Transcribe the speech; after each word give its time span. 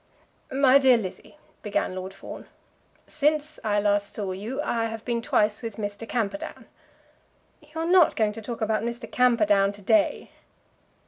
"My 0.51 0.79
dear 0.79 0.97
Lizzie," 0.97 1.37
began 1.61 1.93
Lord 1.93 2.11
Fawn, 2.11 2.47
"since 3.05 3.59
I 3.63 3.79
last 3.79 4.15
saw 4.15 4.31
you 4.31 4.59
I 4.63 4.85
have 4.85 5.05
been 5.05 5.21
twice 5.21 5.61
with 5.61 5.75
Mr. 5.75 6.09
Camperdown." 6.09 6.65
"You 7.61 7.81
are 7.81 7.85
not 7.85 8.15
going 8.15 8.33
to 8.33 8.41
talk 8.41 8.61
about 8.61 8.81
Mr. 8.81 9.05
Camperdown 9.11 9.71
to 9.73 9.81
day?" 9.83 10.31